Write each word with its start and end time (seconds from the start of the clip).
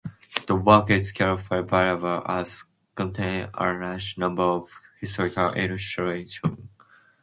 The 0.47 0.55
work 0.55 0.89
is 0.89 1.13
chiefly 1.13 1.61
valuable 1.61 2.23
as 2.27 2.63
containing 2.95 3.51
a 3.53 3.63
large 3.63 4.17
number 4.17 4.41
of 4.41 4.67
historical 4.99 5.51
illustrations. 5.53 6.41